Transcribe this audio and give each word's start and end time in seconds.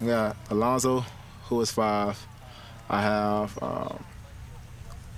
I 0.00 0.06
got 0.06 0.36
Alonzo, 0.48 1.04
who 1.44 1.60
is 1.60 1.70
five. 1.70 2.18
I 2.88 3.02
have 3.02 3.62
um, 3.62 4.02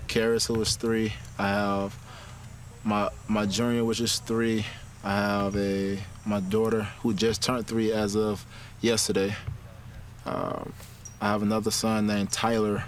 Karis, 0.09 0.49
who 0.49 0.61
is 0.61 0.75
three. 0.75 1.13
I 1.39 1.49
have 1.49 1.97
my 2.83 3.09
my 3.29 3.47
junior, 3.47 3.85
which 3.85 4.01
is 4.01 4.19
three. 4.19 4.67
I 5.05 5.15
have 5.15 5.57
a 5.57 5.99
my 6.27 6.41
daughter 6.41 6.83
who 7.01 7.15
just 7.15 7.43
turned 7.43 7.67
three 7.69 7.93
as 7.93 8.17
of 8.17 8.45
yesterday. 8.81 9.37
Um, 10.27 10.73
I 11.21 11.29
have 11.29 11.43
another 11.43 11.71
son 11.71 12.09
named 12.09 12.33
Tyler. 12.33 12.83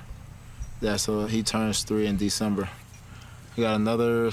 That's 0.80 1.08
uh, 1.08 1.26
he 1.26 1.44
turns 1.44 1.84
three 1.84 2.06
in 2.06 2.16
December. 2.16 2.68
I 3.56 3.60
got 3.60 3.76
another 3.76 4.32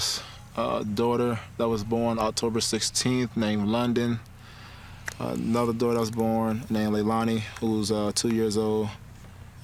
uh, 0.56 0.82
daughter 0.82 1.38
that 1.58 1.68
was 1.68 1.84
born 1.84 2.18
October 2.18 2.58
16th 2.58 3.36
named 3.36 3.68
London. 3.68 4.18
Another 5.28 5.72
daughter 5.72 6.00
was 6.00 6.10
born 6.10 6.64
named 6.70 6.94
Leilani, 6.94 7.40
who's 7.60 7.92
uh, 7.92 8.12
two 8.14 8.34
years 8.34 8.56
old. 8.56 8.88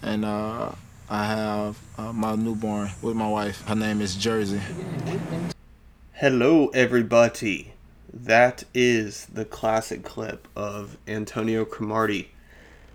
And 0.02 0.24
uh, 0.24 0.72
I 1.10 1.24
have 1.24 1.78
uh, 1.96 2.12
my 2.12 2.34
newborn 2.34 2.90
with 3.02 3.16
my 3.16 3.28
wife. 3.28 3.66
Her 3.66 3.74
name 3.74 4.00
is 4.00 4.16
Jersey. 4.16 4.60
Hello, 6.12 6.68
everybody. 6.68 7.72
That 8.12 8.64
is 8.74 9.26
the 9.26 9.44
classic 9.44 10.04
clip 10.04 10.48
of 10.56 10.96
Antonio 11.06 11.64
Cromartie 11.64 12.30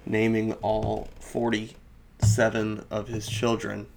naming 0.06 0.54
all 0.54 1.08
47 1.20 2.86
of 2.90 3.08
his 3.08 3.28
children. 3.28 3.88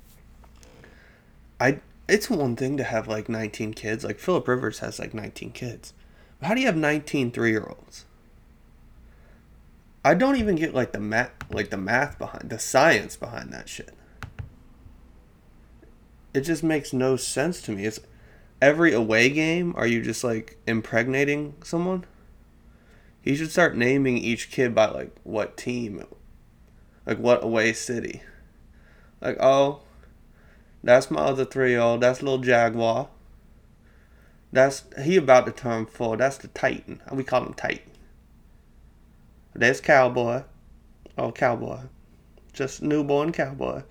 I 1.61 1.81
it's 2.09 2.31
one 2.31 2.55
thing 2.55 2.77
to 2.77 2.85
have 2.85 3.09
like 3.09 3.29
19 3.29 3.75
kids. 3.75 4.05
Like 4.05 4.19
Philip 4.19 4.47
Rivers 4.47 4.79
has 4.79 4.99
like 4.99 5.13
19 5.13 5.51
kids. 5.53 5.93
But 6.39 6.47
how 6.49 6.55
do 6.55 6.61
you 6.61 6.67
have 6.67 6.77
19 6.77 7.33
3-year-olds? 7.33 8.05
I 10.07 10.15
don't 10.15 10.37
even 10.37 10.55
get 10.55 10.73
like 10.73 10.93
the 10.93 11.01
math 11.01 11.33
like 11.51 11.71
the 11.71 11.77
math 11.77 12.17
behind 12.17 12.49
the 12.49 12.61
science 12.61 13.17
behind 13.17 13.53
that 13.53 13.69
shit. 13.69 13.93
It 16.33 16.43
just 16.43 16.63
makes 16.63 16.93
no 16.93 17.17
sense 17.17 17.61
to 17.63 17.73
me. 17.73 17.87
It's 17.87 17.99
every 18.63 18.93
away 18.93 19.31
game, 19.31 19.75
are 19.77 19.87
you 19.87 20.01
just 20.03 20.23
like 20.23 20.59
impregnating 20.65 21.55
someone? 21.65 22.05
He 23.21 23.35
should 23.35 23.51
start 23.51 23.77
naming 23.77 24.17
each 24.17 24.53
kid 24.53 24.77
by 24.77 24.87
like 24.87 25.11
what 25.25 25.57
team, 25.57 26.07
like 27.05 27.19
what 27.19 27.43
away 27.43 27.73
city. 27.73 28.23
Like, 29.21 29.39
oh, 29.41 29.81
that's 30.85 31.11
my 31.11 31.23
other 31.23 31.45
three 31.45 31.71
year 31.71 31.81
old. 31.81 32.03
That's 32.03 32.23
little 32.23 32.39
Jaguar. 32.39 33.09
That's 34.53 34.85
he 35.03 35.17
about 35.17 35.47
to 35.47 35.53
turn 35.53 35.87
four. 35.87 36.17
That's 36.17 36.39
the 36.39 36.47
Titan. 36.47 37.03
We 37.11 37.25
call 37.25 37.45
him 37.45 37.55
Titan. 37.55 37.91
There's 39.59 39.81
Cowboy. 39.81 40.43
Oh, 41.17 41.33
Cowboy. 41.33 41.81
Just 42.53 42.83
newborn 42.83 43.33
Cowboy. 43.33 43.85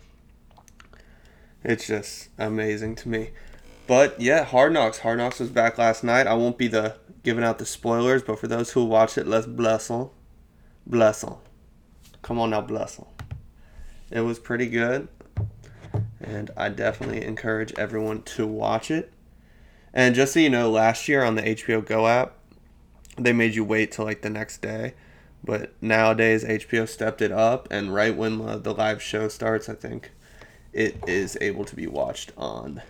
It's 1.64 1.88
just 1.88 2.30
amazing 2.38 2.96
to 2.98 3.10
me. 3.10 3.32
But 3.88 4.22
yeah, 4.22 4.44
Hard 4.44 4.74
Knocks. 4.74 5.00
Hard 5.00 5.18
Knocks 5.18 5.40
was 5.40 5.50
back 5.50 5.80
last 5.80 6.04
night. 6.04 6.28
I 6.28 6.36
won't 6.36 6.60
be 6.60 6.68
the 6.68 6.98
giving 7.24 7.44
out 7.44 7.58
the 7.58 7.66
spoilers, 7.66 8.22
but 8.22 8.38
for 8.38 8.48
those 8.48 8.74
who 8.74 8.86
watch 8.86 9.18
it, 9.18 9.26
let's 9.26 9.48
bless 9.48 9.88
them. 9.88 10.12
Bless 10.86 11.22
them. 11.22 11.38
Come 12.22 12.40
on 12.40 12.52
now, 12.52 12.62
bless 12.62 12.98
them. 12.98 13.08
It 14.12 14.22
was 14.22 14.38
pretty 14.38 14.68
good, 14.68 15.08
and 16.22 16.52
I 16.56 16.70
definitely 16.70 17.26
encourage 17.26 17.74
everyone 17.74 18.22
to 18.22 18.46
watch 18.46 18.92
it. 18.92 19.12
And 19.96 20.14
just 20.14 20.34
so 20.34 20.40
you 20.40 20.52
know, 20.52 20.70
last 20.70 21.08
year 21.08 21.24
on 21.24 21.34
the 21.34 21.42
HBO 21.42 21.84
Go 21.84 22.06
app, 22.06 22.34
they 23.18 23.34
made 23.34 23.56
you 23.56 23.66
wait 23.66 23.92
till 23.92 24.06
like 24.06 24.22
the 24.22 24.30
next 24.30 24.62
day. 24.62 24.94
But 25.46 25.74
nowadays, 25.80 26.44
HBO 26.44 26.90
stepped 26.90 27.22
it 27.22 27.32
up, 27.32 27.68
and 27.70 27.94
right 27.94 28.16
when 28.16 28.40
the 28.64 28.74
live 28.74 29.00
show 29.00 29.28
starts, 29.28 29.70
I 29.70 29.76
think 29.76 30.12
it 30.74 30.98
is 31.08 31.38
able 31.40 31.66
to 31.66 31.76
be 31.76 31.86
watched 31.86 32.32
on 32.36 32.82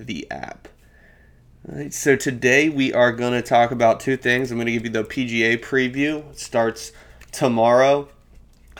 the 0.00 0.28
app. 0.30 0.68
All 1.68 1.76
right, 1.76 1.92
so 1.92 2.16
today 2.16 2.70
we 2.70 2.94
are 2.94 3.12
going 3.12 3.34
to 3.34 3.42
talk 3.42 3.72
about 3.72 4.00
two 4.00 4.16
things. 4.16 4.50
I'm 4.50 4.56
going 4.56 4.66
to 4.66 4.72
give 4.72 4.84
you 4.84 4.90
the 4.90 5.04
PGA 5.04 5.58
preview. 5.58 6.30
It 6.30 6.38
starts 6.38 6.92
tomorrow. 7.30 8.08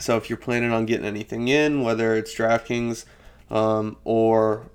So 0.01 0.17
if 0.17 0.31
you're 0.31 0.39
planning 0.39 0.73
on 0.73 0.87
getting 0.87 1.05
anything 1.05 1.49
in, 1.49 1.83
whether 1.83 2.15
it's 2.15 2.35
DraftKings 2.35 3.05
um, 3.51 3.99
or 4.05 4.71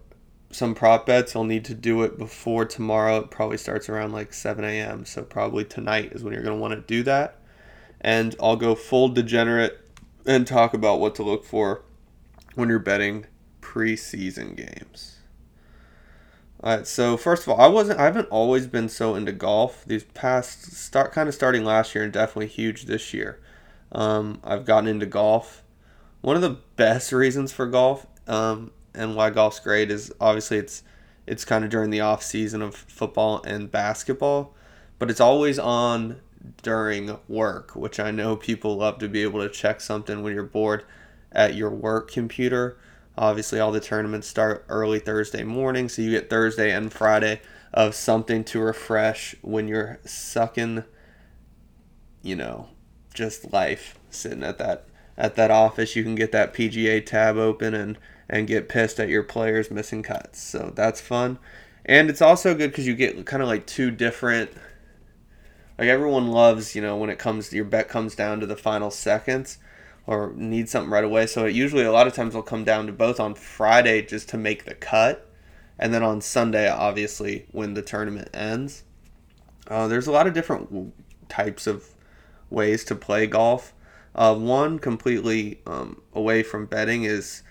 some 0.51 0.75
prop 0.75 1.07
bets, 1.07 1.33
you'll 1.33 1.45
need 1.45 1.65
to 1.65 1.73
do 1.73 2.03
it 2.03 2.19
before 2.19 2.65
tomorrow. 2.65 3.21
It 3.21 3.31
probably 3.31 3.57
starts 3.57 3.89
around 3.89 4.11
like 4.11 4.31
7 4.31 4.63
a.m. 4.63 5.05
So 5.05 5.23
probably 5.23 5.65
tonight 5.65 6.11
is 6.11 6.23
when 6.23 6.33
you're 6.33 6.43
going 6.43 6.57
to 6.57 6.61
want 6.61 6.75
to 6.75 6.81
do 6.81 7.01
that. 7.03 7.39
And 8.03 8.35
I'll 8.41 8.57
go 8.57 8.75
full 8.75 9.09
degenerate 9.09 9.79
and 10.25 10.45
talk 10.45 10.73
about 10.73 10.99
what 10.99 11.15
to 11.15 11.23
look 11.23 11.45
for 11.45 11.83
when 12.55 12.69
you're 12.69 12.79
betting 12.79 13.25
preseason 13.61 14.55
games. 14.55 15.17
All 16.63 16.77
right, 16.77 16.87
so 16.87 17.17
first 17.17 17.43
of 17.43 17.49
all, 17.49 17.59
I 17.59 17.67
wasn't 17.67 17.99
I 17.99 18.05
haven't 18.05 18.29
always 18.29 18.67
been 18.67 18.87
so 18.87 19.15
into 19.15 19.33
golf. 19.33 19.83
These 19.85 20.05
past 20.05 20.73
start 20.73 21.11
kind 21.11 21.27
of 21.27 21.35
starting 21.35 21.65
last 21.65 21.93
year 21.93 22.05
and 22.05 22.13
definitely 22.13 22.47
huge 22.47 22.85
this 22.85 23.13
year. 23.13 23.41
Um, 23.91 24.39
I've 24.43 24.65
gotten 24.65 24.87
into 24.87 25.05
golf. 25.05 25.63
One 26.21 26.37
of 26.37 26.41
the 26.41 26.57
best 26.77 27.11
reasons 27.11 27.51
for 27.51 27.67
golf 27.67 28.07
um, 28.27 28.71
and 28.93 29.15
why 29.15 29.29
golf's 29.29 29.59
great 29.59 29.91
is 29.91 30.13
obviously 30.21 30.57
it's 30.57 30.83
it's 31.27 31.43
kind 31.43 31.65
of 31.65 31.69
during 31.69 31.89
the 31.89 31.99
off 31.99 32.23
season 32.23 32.61
of 32.61 32.75
football 32.75 33.41
and 33.43 33.69
basketball, 33.69 34.55
but 34.99 35.09
it's 35.09 35.21
always 35.21 35.59
on 35.59 36.21
during 36.61 37.17
work, 37.27 37.75
which 37.75 37.99
I 37.99 38.11
know 38.11 38.35
people 38.35 38.77
love 38.77 38.99
to 38.99 39.09
be 39.09 39.23
able 39.23 39.41
to 39.41 39.49
check 39.49 39.81
something 39.81 40.23
when 40.23 40.33
you're 40.33 40.43
bored 40.43 40.85
at 41.31 41.55
your 41.55 41.69
work 41.69 42.11
computer. 42.11 42.77
Obviously, 43.17 43.59
all 43.59 43.71
the 43.71 43.79
tournaments 43.79 44.27
start 44.27 44.65
early 44.69 44.99
Thursday 44.99 45.43
morning, 45.43 45.87
so 45.87 46.01
you 46.01 46.11
get 46.11 46.29
Thursday 46.29 46.71
and 46.71 46.91
Friday 46.91 47.41
of 47.73 47.95
something 47.95 48.43
to 48.43 48.59
refresh 48.59 49.35
when 49.41 49.67
you're 49.67 49.99
sucking, 50.05 50.83
you 52.21 52.35
know, 52.35 52.69
just 53.13 53.51
life 53.53 53.97
sitting 54.09 54.43
at 54.43 54.57
that 54.57 54.85
at 55.15 55.35
that 55.35 55.51
office. 55.51 55.95
You 55.95 56.03
can 56.03 56.15
get 56.15 56.31
that 56.31 56.53
PGA 56.53 57.05
tab 57.05 57.37
open 57.37 57.73
and 57.73 57.97
and 58.29 58.47
get 58.47 58.69
pissed 58.69 58.99
at 58.99 59.09
your 59.09 59.23
players 59.23 59.69
missing 59.69 60.01
cuts. 60.01 60.41
So 60.41 60.71
that's 60.75 61.01
fun, 61.01 61.37
and 61.85 62.09
it's 62.09 62.21
also 62.21 62.55
good 62.55 62.71
because 62.71 62.87
you 62.87 62.95
get 62.95 63.25
kind 63.25 63.43
of 63.43 63.49
like 63.49 63.67
two 63.67 63.91
different. 63.91 64.51
Like 65.77 65.87
everyone 65.87 66.27
loves, 66.29 66.75
you 66.75 66.81
know, 66.81 66.95
when 66.95 67.09
it 67.09 67.19
comes 67.19 67.51
your 67.51 67.65
bet 67.65 67.89
comes 67.89 68.15
down 68.15 68.39
to 68.39 68.45
the 68.45 68.55
final 68.55 68.91
seconds 68.91 69.57
or 70.05 70.33
need 70.35 70.69
something 70.69 70.91
right 70.91 71.03
away. 71.03 71.25
So 71.27 71.45
it 71.45 71.55
usually 71.55 71.83
a 71.83 71.91
lot 71.91 72.07
of 72.07 72.13
times 72.13 72.35
will 72.35 72.43
come 72.43 72.63
down 72.63 72.87
to 72.87 72.93
both 72.93 73.19
on 73.19 73.35
Friday 73.35 74.01
just 74.01 74.29
to 74.29 74.37
make 74.37 74.65
the 74.65 74.75
cut, 74.75 75.29
and 75.79 75.93
then 75.93 76.03
on 76.03 76.21
Sunday 76.21 76.69
obviously 76.69 77.45
when 77.51 77.73
the 77.73 77.81
tournament 77.81 78.29
ends. 78.33 78.83
Uh, 79.67 79.87
there's 79.87 80.07
a 80.07 80.11
lot 80.11 80.27
of 80.27 80.33
different 80.33 80.93
types 81.29 81.67
of 81.67 81.89
ways 82.49 82.83
to 82.85 82.95
play 82.95 83.25
golf. 83.27 83.73
Uh, 84.15 84.35
one 84.35 84.77
completely 84.77 85.59
um, 85.65 86.01
away 86.13 86.43
from 86.43 86.65
betting 86.67 87.03
is 87.03 87.41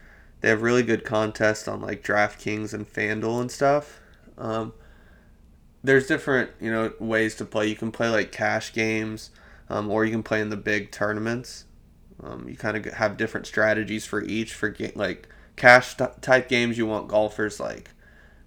they 0.41 0.49
have 0.49 0.63
really 0.63 0.83
good 0.83 1.05
contests 1.05 1.67
on 1.67 1.81
like 1.81 2.05
DraftKings 2.05 2.73
and 2.73 2.87
FanDuel 2.87 3.41
and 3.41 3.51
stuff. 3.51 4.01
Um, 4.39 4.73
there's 5.85 6.07
different 6.07 6.51
you 6.61 6.71
know 6.71 6.93
ways 6.99 7.35
to 7.37 7.45
play. 7.45 7.67
You 7.69 7.77
can 7.77 7.91
play 7.91 8.09
like 8.09 8.33
cash 8.33 8.73
games, 8.73 9.31
um, 9.69 9.91
or 9.91 10.05
you 10.05 10.13
can 10.13 10.23
play 10.23 10.41
in 10.41 10.51
the 10.51 10.57
big 10.57 10.91
tournaments. 10.91 11.65
Um, 12.23 12.49
you 12.49 12.57
kind 12.57 12.77
of 12.77 12.85
have 12.95 13.17
different 13.17 13.47
strategies 13.47 14.05
for 14.05 14.23
each. 14.23 14.55
For 14.55 14.69
ga- 14.69 14.93
like 14.95 15.29
cash 15.57 15.97
type 16.21 16.49
games, 16.49 16.79
you 16.79 16.87
want 16.87 17.09
golfers 17.09 17.59
like 17.59 17.91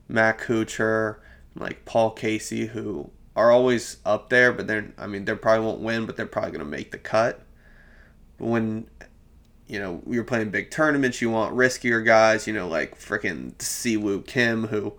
Matt 0.08 0.40
Kuchar, 0.40 1.18
like 1.56 1.86
Paul 1.86 2.12
Casey, 2.12 2.68
who 2.68 3.10
are 3.36 3.52
always 3.52 3.98
up 4.06 4.30
there, 4.30 4.54
but 4.54 4.68
they're 4.68 4.94
I 4.98 5.08
mean 5.08 5.26
they 5.26 5.36
probably 5.36 5.66
won't 5.66 5.82
win, 5.82 6.06
but 6.06 6.16
they're 6.16 6.26
probably 6.26 6.52
gonna 6.52 6.66
make 6.66 6.92
the 6.92 6.98
cut. 6.98 7.42
But 8.38 8.48
when 8.48 8.88
you 9.68 9.80
know 9.80 10.02
you're 10.08 10.24
playing 10.24 10.52
big 10.52 10.72
tournaments, 10.72 11.22
you 11.22 11.30
want 11.30 11.56
riskier 11.56 12.06
guys. 12.06 12.48
You 12.48 12.54
know 12.54 12.68
like 12.68 12.98
freaking 12.98 13.62
Si 13.62 13.98
Woo 13.98 14.22
Kim, 14.22 14.68
who 14.68 14.94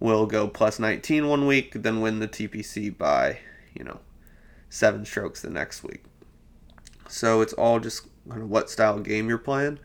will 0.00 0.26
go 0.26 0.48
plus 0.48 0.78
19 0.78 1.28
one 1.28 1.46
week, 1.46 1.74
then 1.74 2.00
win 2.00 2.18
the 2.18 2.28
TPC 2.28 2.96
by 2.96 3.38
you 3.74 3.84
know 3.84 4.00
seven 4.68 5.04
strokes 5.04 5.42
the 5.42 5.50
next 5.50 5.82
week. 5.84 6.02
So 7.08 7.40
it's 7.40 7.52
all 7.52 7.80
just 7.80 8.06
kind 8.28 8.42
of 8.42 8.50
what 8.50 8.70
style 8.70 8.98
game 9.00 9.28
you're 9.28 9.38
playing. 9.38 9.78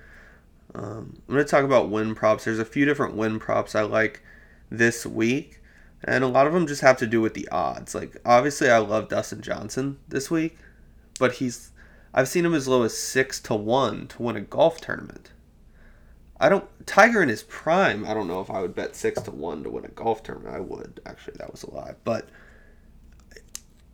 Um, 0.74 1.22
I'm 1.28 1.36
going 1.36 1.46
to 1.46 1.50
talk 1.50 1.64
about 1.64 1.90
win 1.90 2.16
props. 2.16 2.46
There's 2.46 2.60
a 2.60 2.66
few 2.66 2.86
different 2.86 3.16
win 3.16 3.40
props 3.40 3.76
I 3.76 3.82
like 3.82 4.22
this 4.70 5.06
week, 5.06 5.62
and 6.04 6.24
a 6.24 6.28
lot 6.28 6.48
of 6.48 6.54
them 6.54 6.68
just 6.68 6.82
have 6.82 6.98
to 6.98 7.08
do 7.08 7.22
with 7.22 7.34
the 7.34 7.48
odds. 7.50 7.96
Like 7.96 8.18
obviously, 8.26 8.70
I 8.70 8.78
love 8.78 9.10
Dustin 9.10 9.42
Johnson 9.42 10.00
this 10.08 10.32
week, 10.32 10.58
but 11.20 11.34
he's 11.34 11.72
I've 12.14 12.30
seen 12.30 12.46
him 12.46 12.54
as 12.54 12.68
low 12.68 12.84
as 12.84 12.98
six 12.98 13.42
to 13.42 13.56
one 13.56 14.08
to 14.08 14.22
win 14.22 14.38
a 14.38 14.42
golf 14.42 14.80
tournament. 14.80 15.32
I 16.40 16.50
don't 16.50 16.66
Tiger 16.86 17.22
in 17.24 17.30
his 17.30 17.44
prime. 17.44 18.06
I 18.06 18.14
don't 18.14 18.28
know 18.28 18.42
if 18.42 18.50
I 18.50 18.62
would 18.62 18.76
bet 18.76 18.96
six 18.96 19.22
to 19.24 19.32
one 19.32 19.64
to 19.64 19.70
win 19.70 19.86
a 19.86 19.90
golf 19.90 20.24
tournament. 20.24 20.56
I 20.56 20.60
would 20.60 21.00
actually. 21.06 21.36
That 21.38 21.52
was 21.52 21.64
a 21.64 21.72
lie, 21.72 21.96
but 22.04 22.28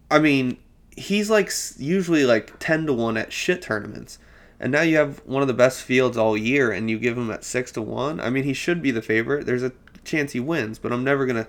I 0.09 0.19
mean, 0.19 0.57
he's 0.95 1.29
like 1.29 1.51
usually 1.77 2.25
like 2.25 2.57
ten 2.59 2.85
to 2.87 2.93
one 2.93 3.17
at 3.17 3.31
shit 3.31 3.61
tournaments 3.61 4.19
And 4.59 4.71
now 4.71 4.81
you 4.81 4.97
have 4.97 5.19
one 5.25 5.41
of 5.41 5.47
the 5.47 5.53
best 5.53 5.81
fields 5.81 6.17
all 6.17 6.37
year, 6.37 6.71
and 6.71 6.89
you 6.89 6.99
give 6.99 7.17
him 7.17 7.31
at 7.31 7.43
six 7.43 7.71
to 7.73 7.81
one. 7.81 8.19
I 8.19 8.29
mean, 8.29 8.43
he 8.43 8.53
should 8.53 8.81
be 8.81 8.91
the 8.91 9.01
favorite. 9.01 9.45
There's 9.45 9.63
a 9.63 9.71
chance 10.03 10.33
he 10.33 10.39
wins, 10.39 10.79
but 10.79 10.91
I'm 10.91 11.03
never 11.03 11.25
gonna 11.25 11.47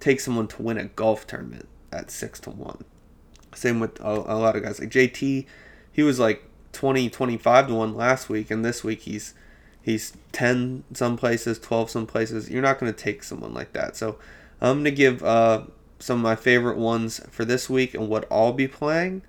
take 0.00 0.20
someone 0.20 0.48
to 0.48 0.62
win 0.62 0.78
a 0.78 0.84
golf 0.86 1.26
tournament 1.26 1.68
at 1.92 2.10
six 2.10 2.40
to 2.40 2.50
one. 2.50 2.84
Same 3.54 3.80
with 3.80 3.98
a, 4.00 4.10
a 4.10 4.36
lot 4.38 4.56
of 4.56 4.62
guys 4.62 4.80
like 4.80 4.90
JT. 4.90 5.46
He 5.92 6.02
was 6.02 6.18
like 6.18 6.44
20, 6.72 7.10
25 7.10 7.68
to 7.68 7.74
one 7.74 7.94
last 7.96 8.28
week, 8.28 8.50
and 8.50 8.64
this 8.64 8.84
week 8.84 9.02
he's 9.02 9.34
he's 9.82 10.12
10 10.32 10.84
some 10.92 11.16
places, 11.16 11.58
12 11.58 11.90
some 11.90 12.06
places. 12.06 12.50
You're 12.50 12.62
not 12.62 12.78
gonna 12.78 12.92
take 12.92 13.22
someone 13.22 13.54
like 13.54 13.72
that. 13.72 13.96
So 13.96 14.18
I'm 14.60 14.78
gonna 14.78 14.90
give 14.90 15.22
uh, 15.22 15.62
some 15.98 16.18
of 16.18 16.22
my 16.22 16.36
favorite 16.36 16.78
ones 16.78 17.20
for 17.30 17.44
this 17.44 17.68
week 17.70 17.94
and 17.94 18.08
what 18.08 18.26
I'll 18.30 18.52
be 18.52 18.66
playing, 18.66 19.22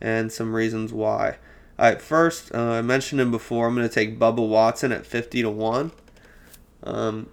and 0.00 0.30
some 0.30 0.54
reasons 0.54 0.92
why. 0.92 1.38
All 1.78 1.90
right, 1.90 2.00
first, 2.00 2.54
uh, 2.54 2.72
I 2.72 2.82
mentioned 2.82 3.20
him 3.20 3.30
before. 3.30 3.66
I'm 3.66 3.74
going 3.74 3.86
to 3.86 3.94
take 3.94 4.18
Bubba 4.18 4.46
Watson 4.46 4.92
at 4.92 5.04
50 5.04 5.42
to 5.42 5.50
1. 5.50 5.92
Um, 6.84 7.28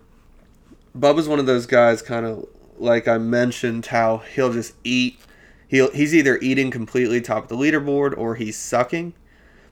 Bubba's 0.98 1.30
one 1.30 1.40
of 1.40 1.46
those 1.46 1.66
guys, 1.66 2.02
kind 2.02 2.26
of 2.26 2.46
like 2.78 3.08
I 3.08 3.18
mentioned, 3.18 3.86
how 3.86 4.18
he'll 4.18 4.52
just 4.52 4.74
eat. 4.84 5.18
He'll, 5.70 5.92
he's 5.92 6.14
either 6.14 6.38
eating 6.40 6.72
completely 6.72 7.22
top 7.22 7.44
of 7.44 7.50
the 7.50 7.56
leaderboard 7.56 8.18
or 8.18 8.36
he's 8.36 8.58
sucking. 8.58 9.14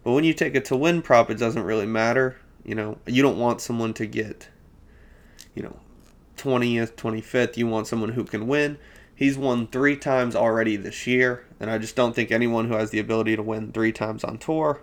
But 0.06 0.14
when 0.14 0.24
you 0.24 0.34
take 0.34 0.56
a 0.56 0.62
to 0.62 0.76
win 0.78 1.02
prop, 1.02 1.30
it 1.30 1.38
doesn't 1.38 1.64
really 1.64 1.86
matter. 1.86 2.38
You 2.64 2.76
know, 2.76 2.98
you 3.06 3.22
don't 3.22 3.40
want 3.40 3.62
someone 3.62 3.94
to 3.96 4.06
get, 4.06 4.50
you 5.56 5.64
know, 5.64 5.78
20th, 6.38 6.94
25th. 6.94 7.58
You 7.58 7.68
want 7.68 7.88
someone 7.88 8.10
who 8.10 8.24
can 8.24 8.48
win. 8.48 8.78
He's 9.16 9.38
won 9.38 9.68
three 9.68 9.98
times 9.98 10.36
already 10.36 10.76
this 10.76 11.06
year, 11.06 11.46
and 11.60 11.70
I 11.70 11.78
just 11.78 11.96
don't 11.96 12.16
think 12.16 12.32
anyone 12.32 12.68
who 12.68 12.74
has 12.76 12.90
the 12.90 13.00
ability 13.00 13.36
to 13.36 13.44
win 13.44 13.72
three 13.72 13.92
times 13.92 14.24
on 14.24 14.38
tour 14.38 14.82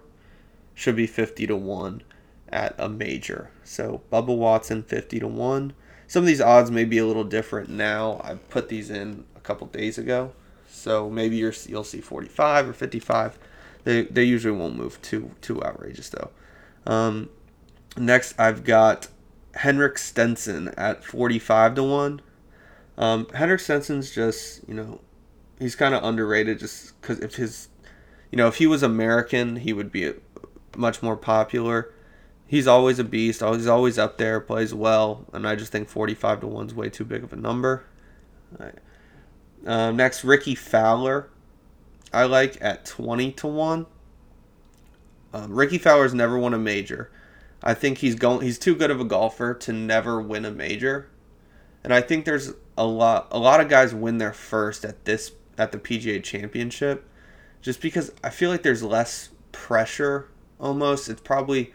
should 0.74 0.94
be 0.94 1.08
50 1.08 1.46
to 1.48 1.56
1 1.56 2.02
at 2.50 2.74
a 2.78 2.88
major. 2.88 3.50
So 3.64 4.02
Bubba 4.12 4.36
Watson 4.36 4.84
50 4.84 5.20
to 5.20 5.26
1. 5.26 5.72
Some 6.06 6.22
of 6.22 6.26
these 6.26 6.40
odds 6.40 6.70
may 6.70 6.84
be 6.84 6.98
a 6.98 7.06
little 7.06 7.24
different 7.24 7.68
now. 7.68 8.20
I 8.22 8.36
put 8.36 8.68
these 8.68 8.90
in 8.90 9.24
a 9.34 9.40
couple 9.40 9.66
days 9.66 9.98
ago. 9.98 10.32
So 10.68 11.10
maybe 11.10 11.36
you're, 11.36 11.54
you'll 11.66 11.84
see 11.84 12.00
45 12.00 12.68
or 12.68 12.72
55. 12.72 13.38
They, 13.84 14.02
they 14.02 14.24
usually 14.24 14.56
won't 14.56 14.76
move 14.76 15.00
too 15.02 15.32
too 15.40 15.62
outrageous 15.64 16.10
though. 16.10 16.30
Um, 16.86 17.30
next 17.98 18.38
I've 18.38 18.64
got 18.64 19.08
Henrik 19.54 19.98
Stenson 19.98 20.68
at 20.76 21.04
45 21.04 21.74
to 21.76 21.82
1. 21.82 22.22
Um, 22.96 23.28
Henrik 23.34 23.60
Stenson's 23.60 24.14
just, 24.14 24.66
you 24.68 24.74
know, 24.74 25.00
he's 25.58 25.76
kind 25.76 25.94
of 25.94 26.02
underrated 26.04 26.58
just 26.58 27.00
because 27.00 27.20
if 27.20 27.36
his, 27.36 27.68
you 28.30 28.36
know, 28.36 28.48
if 28.48 28.56
he 28.56 28.66
was 28.66 28.82
American, 28.82 29.56
he 29.56 29.72
would 29.72 29.92
be 29.92 30.12
much 30.76 31.02
more 31.02 31.16
popular. 31.16 31.92
He's 32.46 32.66
always 32.66 32.98
a 32.98 33.04
beast. 33.04 33.42
He's 33.42 33.66
always 33.66 33.98
up 33.98 34.16
there, 34.16 34.40
plays 34.40 34.72
well, 34.72 35.26
and 35.32 35.46
I 35.46 35.54
just 35.54 35.70
think 35.70 35.88
45 35.88 36.40
to 36.40 36.46
1 36.46 36.66
is 36.68 36.74
way 36.74 36.88
too 36.88 37.04
big 37.04 37.22
of 37.22 37.32
a 37.32 37.36
number. 37.36 37.84
Right. 38.58 38.74
Uh, 39.66 39.90
next, 39.90 40.24
Rickie 40.24 40.54
Fowler. 40.54 41.28
I 42.12 42.24
like 42.24 42.56
at 42.60 42.86
20 42.86 43.32
to 43.32 43.46
1. 43.46 43.86
Um, 45.34 45.52
Rickie 45.52 45.78
Fowler's 45.78 46.14
never 46.14 46.38
won 46.38 46.54
a 46.54 46.58
major. 46.58 47.10
I 47.62 47.74
think 47.74 47.98
he's 47.98 48.14
going 48.14 48.42
he's 48.42 48.58
too 48.58 48.74
good 48.74 48.90
of 48.90 49.00
a 49.00 49.04
golfer 49.04 49.54
to 49.54 49.72
never 49.72 50.20
win 50.20 50.44
a 50.44 50.50
major. 50.50 51.08
And 51.82 51.92
I 51.92 52.00
think 52.00 52.24
there's 52.24 52.52
a 52.76 52.86
lot 52.86 53.28
a 53.30 53.38
lot 53.38 53.60
of 53.60 53.68
guys 53.68 53.94
win 53.94 54.18
their 54.18 54.32
first 54.32 54.84
at 54.84 55.04
this 55.04 55.32
at 55.56 55.72
the 55.72 55.78
PGA 55.78 56.22
Championship 56.22 57.04
just 57.60 57.80
because 57.80 58.12
I 58.22 58.30
feel 58.30 58.50
like 58.50 58.62
there's 58.62 58.82
less 58.82 59.30
pressure 59.52 60.28
almost. 60.60 61.08
It's 61.08 61.20
probably 61.20 61.72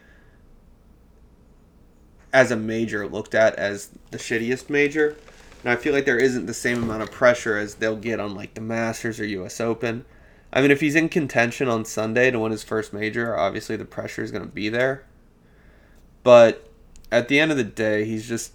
as 2.31 2.50
a 2.50 2.56
major 2.56 3.07
looked 3.07 3.36
at 3.36 3.56
as 3.56 3.89
the 4.12 4.18
shittiest 4.18 4.69
major. 4.69 5.15
And 5.63 5.71
I 5.71 5.75
feel 5.75 5.94
like 5.94 6.06
there 6.06 6.18
isn't 6.18 6.45
the 6.45 6.53
same 6.53 6.83
amount 6.83 7.03
of 7.03 7.12
pressure 7.12 7.57
as 7.57 7.75
they'll 7.75 7.95
get 7.95 8.19
on 8.19 8.36
like 8.36 8.53
the 8.53 8.62
Masters 8.62 9.19
or 9.19 9.25
US 9.25 9.62
Open. 9.62 10.06
I 10.51 10.62
mean, 10.62 10.71
if 10.71 10.81
he's 10.81 10.95
in 10.95 11.09
contention 11.09 11.68
on 11.68 11.86
Sunday 11.86 12.31
to 12.31 12.39
win 12.39 12.51
his 12.51 12.63
first 12.63 12.94
major, 12.94 13.38
obviously 13.38 13.75
the 13.75 13.86
pressure 13.86 14.24
is 14.24 14.31
going 14.31 14.44
to 14.44 14.51
be 14.51 14.69
there. 14.69 15.03
But 16.23 16.67
at 17.11 17.27
the 17.27 17.39
end 17.39 17.51
of 17.51 17.57
the 17.57 17.63
day, 17.63 18.05
he's 18.05 18.27
just 18.27 18.53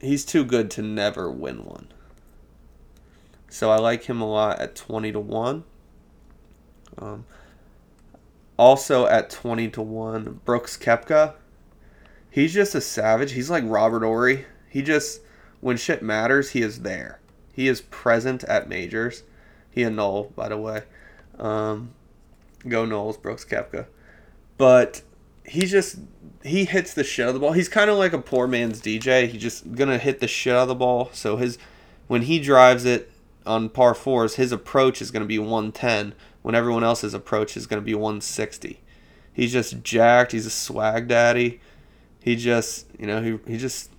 he's 0.00 0.24
too 0.24 0.44
good 0.44 0.70
to 0.72 0.82
never 0.82 1.30
win 1.30 1.64
one. 1.64 1.88
So 3.50 3.70
I 3.70 3.78
like 3.78 4.04
him 4.04 4.20
a 4.20 4.30
lot 4.30 4.60
at 4.60 4.76
20 4.76 5.10
to 5.12 5.20
1. 5.20 5.64
Um, 6.98 7.24
also 8.56 9.06
at 9.06 9.28
20 9.28 9.68
to 9.70 9.82
1, 9.82 10.40
Brooks 10.44 10.76
Koepka. 10.76 11.34
He's 12.30 12.54
just 12.54 12.76
a 12.76 12.80
savage. 12.80 13.32
He's 13.32 13.50
like 13.50 13.64
Robert 13.66 14.04
Horry. 14.04 14.46
He 14.68 14.82
just, 14.82 15.22
when 15.60 15.76
shit 15.76 16.00
matters, 16.00 16.50
he 16.50 16.62
is 16.62 16.82
there. 16.82 17.18
He 17.52 17.66
is 17.66 17.80
present 17.80 18.44
at 18.44 18.68
majors. 18.68 19.24
He 19.68 19.82
and 19.82 19.96
Nole, 19.96 20.32
by 20.36 20.48
the 20.48 20.56
way. 20.56 20.84
Um, 21.36 21.90
go 22.68 22.86
Noles, 22.86 23.20
Brooks 23.20 23.44
Koepka. 23.44 23.86
But 24.58 25.02
he's 25.50 25.70
just 25.70 25.96
he 26.44 26.64
hits 26.64 26.94
the 26.94 27.02
shit 27.02 27.24
out 27.24 27.30
of 27.30 27.34
the 27.34 27.40
ball. 27.40 27.52
He's 27.52 27.68
kind 27.68 27.90
of 27.90 27.98
like 27.98 28.12
a 28.12 28.20
poor 28.20 28.46
man's 28.46 28.80
DJ. 28.80 29.28
He's 29.28 29.42
just 29.42 29.74
gonna 29.74 29.98
hit 29.98 30.20
the 30.20 30.28
shit 30.28 30.54
out 30.54 30.62
of 30.62 30.68
the 30.68 30.74
ball. 30.76 31.10
So 31.12 31.36
his 31.36 31.58
when 32.06 32.22
he 32.22 32.38
drives 32.38 32.84
it 32.84 33.10
on 33.44 33.68
par 33.68 33.94
fours, 33.94 34.36
his 34.36 34.52
approach 34.52 35.02
is 35.02 35.10
gonna 35.10 35.24
be 35.24 35.38
110 35.38 36.14
when 36.42 36.54
everyone 36.54 36.84
else's 36.84 37.14
approach 37.14 37.56
is 37.56 37.66
gonna 37.66 37.82
be 37.82 37.94
160. 37.94 38.80
He's 39.32 39.52
just 39.52 39.82
jacked. 39.82 40.32
He's 40.32 40.46
a 40.46 40.50
swag 40.50 41.08
daddy. 41.08 41.60
He 42.22 42.36
just 42.36 42.86
you 42.96 43.06
know 43.06 43.20
he 43.20 43.38
he 43.50 43.58
just 43.58 43.90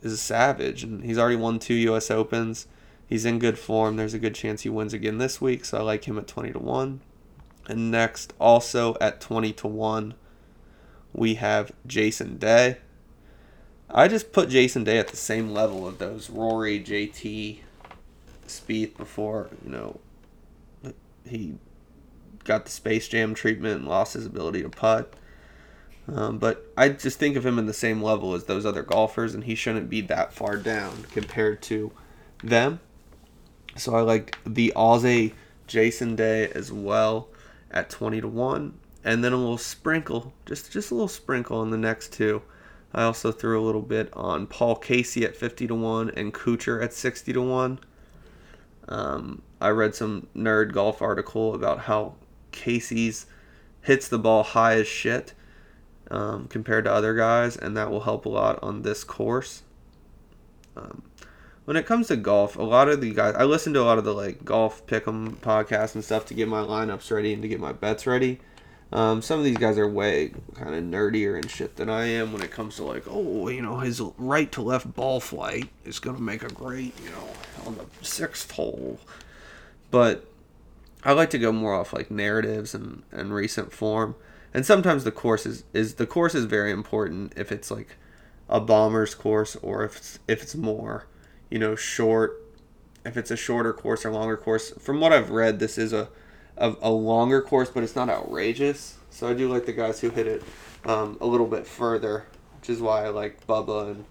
is 0.00 0.12
a 0.12 0.18
savage, 0.18 0.82
and 0.82 1.04
he's 1.04 1.18
already 1.18 1.36
won 1.36 1.58
two 1.58 1.74
U.S. 1.74 2.10
Opens. 2.10 2.66
He's 3.06 3.26
in 3.26 3.38
good 3.38 3.58
form. 3.58 3.96
There's 3.96 4.14
a 4.14 4.18
good 4.18 4.34
chance 4.34 4.62
he 4.62 4.70
wins 4.70 4.94
again 4.94 5.18
this 5.18 5.38
week, 5.38 5.66
so 5.66 5.78
I 5.78 5.82
like 5.82 6.04
him 6.04 6.18
at 6.18 6.26
20 6.26 6.52
to 6.52 6.58
one. 6.58 7.00
And 7.66 7.90
next, 7.90 8.32
also 8.38 8.96
at 9.00 9.20
20 9.20 9.52
to 9.52 9.66
one 9.66 10.14
we 11.14 11.34
have 11.34 11.72
Jason 11.86 12.36
Day. 12.36 12.78
I 13.88 14.08
just 14.08 14.32
put 14.32 14.48
Jason 14.48 14.84
Day 14.84 14.98
at 14.98 15.08
the 15.08 15.16
same 15.16 15.50
level 15.50 15.86
of 15.86 15.98
those 15.98 16.28
Rory, 16.28 16.80
JT, 16.80 17.60
Spieth 18.46 18.96
before, 18.96 19.48
you 19.64 19.70
know, 19.70 20.00
he 21.26 21.54
got 22.42 22.64
the 22.64 22.70
Space 22.70 23.08
Jam 23.08 23.34
treatment 23.34 23.76
and 23.76 23.88
lost 23.88 24.14
his 24.14 24.26
ability 24.26 24.62
to 24.62 24.68
putt. 24.68 25.14
Um, 26.12 26.38
but 26.38 26.70
I 26.76 26.90
just 26.90 27.18
think 27.18 27.36
of 27.36 27.46
him 27.46 27.58
in 27.58 27.66
the 27.66 27.72
same 27.72 28.02
level 28.02 28.34
as 28.34 28.44
those 28.44 28.66
other 28.66 28.82
golfers, 28.82 29.34
and 29.34 29.44
he 29.44 29.54
shouldn't 29.54 29.88
be 29.88 30.02
that 30.02 30.34
far 30.34 30.56
down 30.56 31.04
compared 31.12 31.62
to 31.62 31.92
them. 32.42 32.80
So 33.76 33.94
I 33.94 34.02
like 34.02 34.36
the 34.44 34.72
Aussie 34.76 35.32
Jason 35.66 36.14
Day 36.14 36.48
as 36.48 36.70
well 36.70 37.28
at 37.70 37.88
20 37.88 38.20
to 38.20 38.28
1 38.28 38.78
and 39.04 39.22
then 39.22 39.32
a 39.32 39.36
little 39.36 39.58
sprinkle, 39.58 40.32
just 40.46 40.72
just 40.72 40.90
a 40.90 40.94
little 40.94 41.08
sprinkle 41.08 41.58
on 41.58 41.70
the 41.70 41.78
next 41.78 42.12
two. 42.12 42.42
I 42.94 43.02
also 43.02 43.32
threw 43.32 43.60
a 43.60 43.64
little 43.64 43.82
bit 43.82 44.08
on 44.12 44.46
Paul 44.46 44.76
Casey 44.76 45.24
at 45.24 45.34
50 45.34 45.66
to 45.66 45.74
1 45.74 46.10
and 46.10 46.32
Kuchar 46.32 46.82
at 46.82 46.92
60 46.92 47.32
to 47.32 47.42
1. 47.42 47.80
Um, 48.88 49.42
I 49.60 49.70
read 49.70 49.96
some 49.96 50.28
nerd 50.36 50.72
golf 50.72 51.02
article 51.02 51.54
about 51.54 51.80
how 51.80 52.14
Casey's 52.52 53.26
hits 53.82 54.06
the 54.06 54.18
ball 54.18 54.44
high 54.44 54.74
as 54.74 54.86
shit 54.86 55.34
um, 56.10 56.46
compared 56.46 56.84
to 56.84 56.92
other 56.92 57.14
guys, 57.14 57.56
and 57.56 57.76
that 57.76 57.90
will 57.90 58.02
help 58.02 58.26
a 58.26 58.28
lot 58.28 58.62
on 58.62 58.82
this 58.82 59.02
course. 59.02 59.62
Um, 60.76 61.02
when 61.64 61.76
it 61.76 61.86
comes 61.86 62.08
to 62.08 62.16
golf, 62.16 62.56
a 62.56 62.62
lot 62.62 62.88
of 62.88 63.00
the 63.00 63.12
guys, 63.12 63.34
I 63.36 63.44
listen 63.44 63.72
to 63.74 63.80
a 63.80 63.84
lot 63.84 63.98
of 63.98 64.04
the 64.04 64.14
like 64.14 64.44
golf 64.44 64.86
pick'em 64.86 65.36
podcasts 65.36 65.94
and 65.94 66.04
stuff 66.04 66.26
to 66.26 66.34
get 66.34 66.46
my 66.46 66.60
lineups 66.60 67.10
ready 67.10 67.32
and 67.32 67.42
to 67.42 67.48
get 67.48 67.58
my 67.58 67.72
bets 67.72 68.06
ready. 68.06 68.38
Um, 68.94 69.22
some 69.22 69.40
of 69.40 69.44
these 69.44 69.58
guys 69.58 69.76
are 69.76 69.88
way 69.88 70.32
kind 70.54 70.72
of 70.72 70.84
nerdier 70.84 71.34
and 71.34 71.50
shit 71.50 71.74
than 71.74 71.90
I 71.90 72.06
am 72.06 72.32
when 72.32 72.42
it 72.42 72.52
comes 72.52 72.76
to 72.76 72.84
like, 72.84 73.02
oh, 73.08 73.48
you 73.48 73.60
know, 73.60 73.80
his 73.80 74.00
right 74.18 74.50
to 74.52 74.62
left 74.62 74.94
ball 74.94 75.18
flight 75.18 75.68
is 75.84 75.98
gonna 75.98 76.20
make 76.20 76.44
a 76.44 76.48
great, 76.48 76.94
you 77.02 77.10
know, 77.10 77.28
on 77.66 77.74
the 77.74 77.86
sixth 78.06 78.52
hole. 78.52 79.00
But 79.90 80.24
I 81.02 81.12
like 81.12 81.30
to 81.30 81.38
go 81.40 81.50
more 81.50 81.74
off 81.74 81.92
like 81.92 82.08
narratives 82.08 82.72
and, 82.72 83.02
and 83.10 83.34
recent 83.34 83.72
form. 83.72 84.14
And 84.54 84.64
sometimes 84.64 85.02
the 85.02 85.10
course 85.10 85.44
is, 85.44 85.64
is 85.72 85.94
the 85.94 86.06
course 86.06 86.36
is 86.36 86.44
very 86.44 86.70
important 86.70 87.32
if 87.36 87.50
it's 87.50 87.72
like 87.72 87.96
a 88.48 88.60
bomber's 88.60 89.16
course 89.16 89.56
or 89.56 89.84
if 89.84 89.96
it's 89.96 90.18
if 90.28 90.40
it's 90.40 90.54
more, 90.54 91.06
you 91.50 91.58
know, 91.58 91.74
short 91.74 92.40
if 93.04 93.16
it's 93.16 93.32
a 93.32 93.36
shorter 93.36 93.72
course 93.72 94.06
or 94.06 94.12
longer 94.12 94.36
course. 94.36 94.70
From 94.78 95.00
what 95.00 95.12
I've 95.12 95.30
read, 95.30 95.58
this 95.58 95.78
is 95.78 95.92
a 95.92 96.08
a, 96.56 96.74
a 96.82 96.90
longer 96.90 97.42
course, 97.42 97.70
but 97.70 97.82
it's 97.82 97.96
not 97.96 98.08
outrageous. 98.08 98.98
So 99.10 99.28
I 99.28 99.34
do 99.34 99.52
like 99.52 99.66
the 99.66 99.72
guys 99.72 100.00
who 100.00 100.10
hit 100.10 100.26
it 100.26 100.42
um, 100.84 101.16
a 101.20 101.26
little 101.26 101.46
bit 101.46 101.66
further, 101.66 102.24
which 102.58 102.70
is 102.70 102.80
why 102.80 103.04
I 103.04 103.08
like 103.08 103.46
Bubba 103.46 103.90
and 103.90 104.04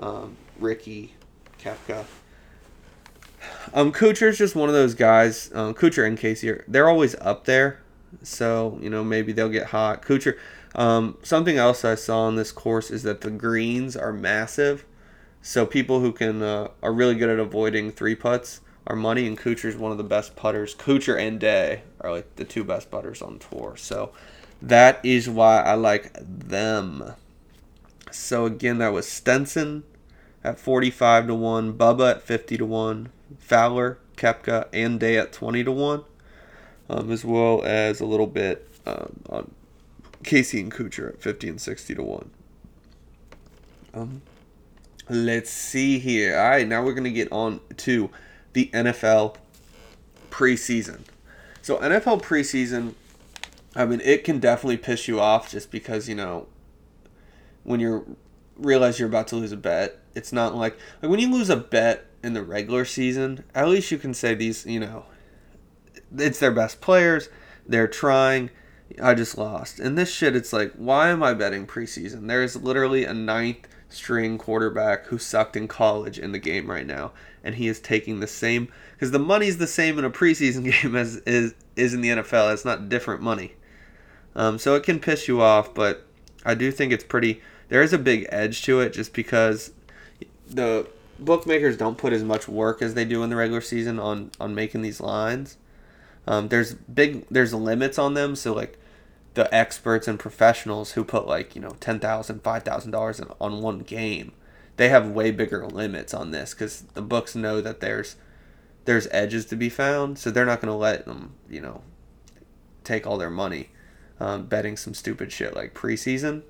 um, 0.00 0.36
Rickie, 0.58 1.14
Koepka. 1.60 2.04
Um, 3.72 3.92
Kuchar's 3.92 4.38
just 4.38 4.56
one 4.56 4.68
of 4.68 4.74
those 4.74 4.94
guys. 4.94 5.50
Um, 5.54 5.74
Kuchar 5.74 6.06
and 6.06 6.18
Casey, 6.18 6.50
are, 6.50 6.64
they're 6.66 6.88
always 6.88 7.14
up 7.16 7.44
there. 7.44 7.80
So, 8.22 8.78
you 8.80 8.90
know, 8.90 9.04
maybe 9.04 9.32
they'll 9.32 9.48
get 9.48 9.66
hot. 9.66 10.02
Kuchar, 10.02 10.36
Um, 10.74 11.16
something 11.22 11.56
else 11.56 11.84
I 11.84 11.94
saw 11.94 12.22
on 12.22 12.36
this 12.36 12.52
course 12.52 12.90
is 12.90 13.02
that 13.02 13.20
the 13.20 13.30
greens 13.30 13.96
are 13.96 14.12
massive, 14.12 14.84
so 15.42 15.66
people 15.66 16.00
who 16.00 16.12
can 16.12 16.42
uh, 16.42 16.68
are 16.82 16.92
really 16.92 17.14
good 17.14 17.30
at 17.30 17.38
avoiding 17.38 17.90
three 17.90 18.14
putts 18.14 18.60
are 18.88 18.96
money. 18.96 19.26
And 19.26 19.38
is 19.46 19.76
one 19.76 19.92
of 19.92 19.98
the 19.98 20.04
best 20.04 20.34
putters. 20.34 20.74
Kuchar 20.74 21.20
and 21.20 21.38
Day 21.38 21.82
are 22.00 22.10
like 22.10 22.34
the 22.36 22.44
two 22.44 22.64
best 22.64 22.90
putters 22.90 23.22
on 23.22 23.38
tour. 23.38 23.76
So 23.76 24.10
that 24.60 24.98
is 25.04 25.28
why 25.28 25.62
I 25.62 25.74
like 25.74 26.12
them. 26.18 27.14
So 28.10 28.46
again, 28.46 28.78
that 28.78 28.92
was 28.92 29.06
Stenson 29.06 29.84
at 30.42 30.58
45 30.58 31.28
to 31.28 31.34
1, 31.34 31.74
Bubba 31.74 32.12
at 32.12 32.22
50 32.22 32.56
to 32.56 32.64
1, 32.64 33.12
Fowler, 33.38 33.98
Koepka, 34.16 34.66
and 34.72 34.98
Day 34.98 35.18
at 35.18 35.32
20 35.32 35.64
to 35.64 35.72
1, 35.72 36.04
um, 36.88 37.12
as 37.12 37.24
well 37.24 37.62
as 37.64 38.00
a 38.00 38.06
little 38.06 38.26
bit 38.26 38.68
um, 38.86 39.20
on 39.28 39.54
Casey 40.24 40.60
and 40.60 40.72
Kuchar 40.72 41.10
at 41.10 41.22
50 41.22 41.48
and 41.50 41.60
60 41.60 41.94
to 41.94 42.02
1. 42.02 42.30
Um, 43.94 44.22
let's 45.10 45.50
see 45.50 45.98
here. 45.98 46.38
All 46.38 46.48
right, 46.48 46.66
now 46.66 46.82
we're 46.82 46.94
going 46.94 47.04
to 47.04 47.10
get 47.10 47.30
on 47.30 47.60
to 47.78 48.10
the 48.58 48.70
NFL 48.74 49.36
preseason. 50.30 51.02
So, 51.62 51.78
NFL 51.78 52.22
preseason, 52.22 52.94
I 53.76 53.84
mean, 53.84 54.00
it 54.02 54.24
can 54.24 54.40
definitely 54.40 54.78
piss 54.78 55.06
you 55.06 55.20
off 55.20 55.48
just 55.48 55.70
because, 55.70 56.08
you 56.08 56.16
know, 56.16 56.48
when 57.62 57.78
you 57.78 58.16
realize 58.56 58.98
you're 58.98 59.08
about 59.08 59.28
to 59.28 59.36
lose 59.36 59.52
a 59.52 59.56
bet, 59.56 60.00
it's 60.16 60.32
not 60.32 60.56
like 60.56 60.76
like 61.00 61.08
when 61.08 61.20
you 61.20 61.30
lose 61.30 61.50
a 61.50 61.56
bet 61.56 62.06
in 62.24 62.32
the 62.32 62.42
regular 62.42 62.84
season, 62.84 63.44
at 63.54 63.68
least 63.68 63.92
you 63.92 63.98
can 63.98 64.12
say 64.12 64.34
these, 64.34 64.66
you 64.66 64.80
know, 64.80 65.04
it's 66.16 66.40
their 66.40 66.50
best 66.50 66.80
players, 66.80 67.28
they're 67.64 67.86
trying. 67.86 68.50
I 69.02 69.14
just 69.14 69.36
lost. 69.36 69.80
And 69.80 69.96
this 69.96 70.10
shit, 70.12 70.34
it's 70.34 70.52
like, 70.52 70.72
why 70.74 71.10
am 71.10 71.22
I 71.22 71.34
betting 71.34 71.66
preseason? 71.66 72.26
There 72.26 72.42
is 72.42 72.56
literally 72.56 73.04
a 73.04 73.14
ninth 73.14 73.66
string 73.88 74.38
quarterback 74.38 75.06
who 75.06 75.18
sucked 75.18 75.56
in 75.56 75.68
college 75.68 76.18
in 76.18 76.32
the 76.32 76.38
game 76.38 76.70
right 76.70 76.86
now, 76.86 77.12
and 77.42 77.54
he 77.54 77.68
is 77.68 77.80
taking 77.80 78.20
the 78.20 78.26
same 78.26 78.68
because 78.92 79.10
the 79.10 79.18
money's 79.18 79.58
the 79.58 79.66
same 79.66 79.98
in 79.98 80.04
a 80.04 80.10
preseason 80.10 80.64
game 80.82 80.96
as 80.96 81.16
is 81.18 81.54
is 81.76 81.94
in 81.94 82.00
the 82.00 82.08
NFL. 82.08 82.52
It's 82.52 82.64
not 82.64 82.88
different 82.88 83.22
money, 83.22 83.54
um, 84.34 84.58
so 84.58 84.74
it 84.74 84.82
can 84.82 85.00
piss 85.00 85.28
you 85.28 85.40
off. 85.40 85.74
But 85.74 86.06
I 86.44 86.54
do 86.54 86.70
think 86.70 86.92
it's 86.92 87.04
pretty. 87.04 87.40
There 87.68 87.82
is 87.82 87.92
a 87.92 87.98
big 87.98 88.26
edge 88.30 88.62
to 88.62 88.80
it, 88.80 88.92
just 88.92 89.12
because 89.12 89.72
the 90.48 90.86
bookmakers 91.18 91.76
don't 91.76 91.98
put 91.98 92.12
as 92.12 92.24
much 92.24 92.48
work 92.48 92.80
as 92.80 92.94
they 92.94 93.04
do 93.04 93.22
in 93.22 93.30
the 93.30 93.36
regular 93.36 93.60
season 93.60 93.98
on 93.98 94.30
on 94.40 94.54
making 94.54 94.82
these 94.82 95.00
lines. 95.00 95.56
Um, 96.28 96.48
there's 96.48 96.74
big 96.74 97.26
there's 97.30 97.54
limits 97.54 97.98
on 97.98 98.12
them, 98.12 98.36
so 98.36 98.52
like 98.52 98.78
the 99.32 99.52
experts 99.54 100.06
and 100.06 100.18
professionals 100.18 100.92
who 100.92 101.02
put 101.02 101.26
like 101.26 101.56
you 101.56 101.62
know 101.62 101.76
ten 101.80 101.98
thousand, 101.98 102.42
five 102.42 102.64
thousand 102.64 102.90
dollars 102.90 103.18
on 103.40 103.62
one 103.62 103.78
game, 103.78 104.32
they 104.76 104.90
have 104.90 105.08
way 105.08 105.30
bigger 105.30 105.66
limits 105.66 106.12
on 106.12 106.30
this 106.30 106.52
because 106.52 106.82
the 106.92 107.00
books 107.00 107.34
know 107.34 107.62
that 107.62 107.80
there's 107.80 108.16
there's 108.84 109.08
edges 109.10 109.46
to 109.46 109.56
be 109.56 109.70
found, 109.70 110.18
so 110.18 110.30
they're 110.30 110.44
not 110.44 110.60
going 110.60 110.70
to 110.70 110.76
let 110.76 111.06
them 111.06 111.32
you 111.48 111.62
know 111.62 111.80
take 112.84 113.06
all 113.06 113.16
their 113.16 113.30
money 113.30 113.70
um, 114.20 114.44
betting 114.44 114.76
some 114.76 114.92
stupid 114.92 115.32
shit 115.32 115.56
like 115.56 115.72
preseason. 115.72 116.42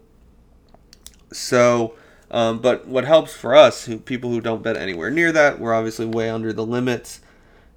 So 1.32 1.94
um, 2.32 2.58
but 2.58 2.88
what 2.88 3.04
helps 3.04 3.32
for 3.32 3.54
us, 3.54 3.84
who 3.84 3.98
people 3.98 4.30
who 4.30 4.40
don't 4.40 4.62
bet 4.62 4.76
anywhere 4.76 5.10
near 5.10 5.30
that, 5.30 5.60
we're 5.60 5.72
obviously 5.72 6.04
way 6.04 6.28
under 6.28 6.52
the 6.52 6.66
limits. 6.66 7.20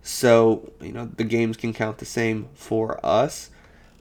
So 0.01 0.71
you 0.81 0.91
know 0.91 1.05
the 1.15 1.23
games 1.23 1.57
can 1.57 1.73
count 1.73 1.99
the 1.99 2.05
same 2.05 2.49
for 2.53 3.03
us. 3.05 3.49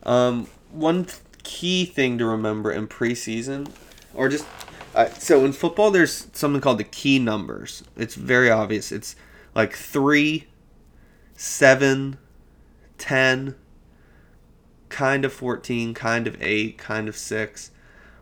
Um, 0.02 0.48
one 0.70 1.06
key 1.42 1.84
thing 1.84 2.18
to 2.18 2.26
remember 2.26 2.72
in 2.72 2.88
preseason, 2.88 3.70
or 4.14 4.28
just 4.28 4.46
uh, 4.94 5.08
so 5.10 5.44
in 5.44 5.52
football, 5.52 5.90
there's 5.90 6.28
something 6.32 6.60
called 6.60 6.78
the 6.78 6.84
key 6.84 7.18
numbers. 7.18 7.84
It's 7.96 8.14
very 8.14 8.50
obvious. 8.50 8.92
It's 8.92 9.14
like 9.54 9.74
three, 9.74 10.46
seven, 11.34 12.18
ten, 12.96 13.54
kind 14.88 15.24
of 15.24 15.32
fourteen, 15.32 15.92
kind 15.94 16.26
of 16.26 16.40
eight, 16.40 16.78
kind 16.78 17.08
of 17.08 17.16
six 17.16 17.70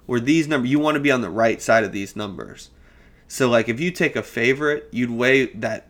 where 0.08 0.20
these 0.20 0.48
numbers 0.48 0.70
you 0.70 0.78
want 0.78 0.94
to 0.94 1.00
be 1.00 1.10
on 1.10 1.20
the 1.20 1.28
right 1.28 1.60
side 1.60 1.84
of 1.84 1.92
these 1.92 2.16
numbers. 2.16 2.70
So 3.28 3.50
like 3.50 3.68
if 3.68 3.78
you 3.78 3.90
take 3.90 4.16
a 4.16 4.22
favorite, 4.22 4.88
you'd 4.90 5.10
weigh 5.10 5.46
that 5.48 5.86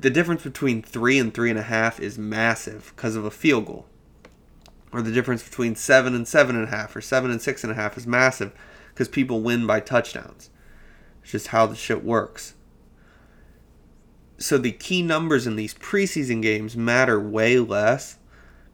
the 0.00 0.10
difference 0.10 0.42
between 0.42 0.82
three 0.82 1.18
and 1.18 1.32
three 1.32 1.50
and 1.50 1.58
a 1.58 1.62
half 1.62 2.00
is 2.00 2.18
massive 2.18 2.92
because 2.94 3.16
of 3.16 3.24
a 3.24 3.30
field 3.30 3.66
goal. 3.66 3.86
Or 4.92 5.02
the 5.02 5.12
difference 5.12 5.42
between 5.42 5.74
seven 5.74 6.14
and 6.14 6.26
seven 6.26 6.56
and 6.56 6.68
a 6.68 6.70
half 6.70 6.94
or 6.94 7.00
seven 7.00 7.30
and 7.30 7.42
six 7.42 7.64
and 7.64 7.72
a 7.72 7.76
half 7.76 7.96
is 7.96 8.06
massive 8.06 8.52
because 8.90 9.08
people 9.08 9.40
win 9.40 9.66
by 9.66 9.80
touchdowns. 9.80 10.50
It's 11.22 11.32
just 11.32 11.48
how 11.48 11.66
the 11.66 11.74
shit 11.74 12.04
works. 12.04 12.54
So 14.38 14.58
the 14.58 14.72
key 14.72 15.02
numbers 15.02 15.46
in 15.46 15.56
these 15.56 15.74
preseason 15.74 16.42
games 16.42 16.76
matter 16.76 17.18
way 17.18 17.58
less 17.58 18.18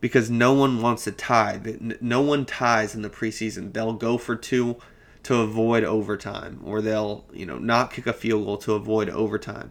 because 0.00 0.30
no 0.30 0.52
one 0.52 0.80
wants 0.82 1.04
to 1.04 1.12
tie. 1.12 1.60
No 2.00 2.20
one 2.22 2.44
ties 2.44 2.94
in 2.94 3.02
the 3.02 3.10
preseason. 3.10 3.72
They'll 3.72 3.92
go 3.92 4.18
for 4.18 4.36
two 4.36 4.76
to 5.22 5.36
avoid 5.36 5.84
overtime, 5.84 6.60
or 6.64 6.80
they'll 6.80 7.26
you 7.32 7.46
know 7.46 7.58
not 7.58 7.92
kick 7.92 8.06
a 8.06 8.12
field 8.12 8.46
goal 8.46 8.56
to 8.58 8.72
avoid 8.72 9.10
overtime, 9.10 9.70